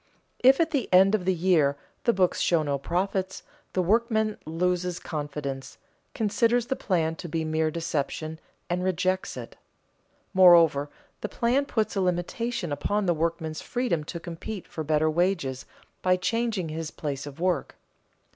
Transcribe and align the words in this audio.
If 0.39 0.59
at 0.59 0.71
the 0.71 0.91
end 0.91 1.13
of 1.13 1.25
the 1.25 1.33
year 1.35 1.77
the 2.05 2.11
books 2.11 2.41
show 2.41 2.63
no 2.63 2.79
profits, 2.79 3.43
the 3.73 3.83
workman 3.83 4.39
loses 4.47 4.97
confidence, 4.97 5.77
considers 6.15 6.65
the 6.65 6.75
plan 6.75 7.15
to 7.17 7.29
be 7.29 7.45
mere 7.45 7.69
deception, 7.69 8.39
and 8.67 8.83
rejects 8.83 9.37
it. 9.37 9.57
Moreover, 10.33 10.89
the 11.19 11.29
plan 11.29 11.67
puts 11.67 11.95
a 11.95 12.01
limitation 12.01 12.71
upon 12.71 13.05
the 13.05 13.13
workman's 13.13 13.61
freedom 13.61 14.03
to 14.05 14.19
compete 14.19 14.65
for 14.67 14.83
better 14.83 15.07
wages 15.07 15.67
by 16.01 16.17
changing 16.17 16.69
his 16.69 16.89
place 16.89 17.27
of 17.27 17.39
work. 17.39 17.75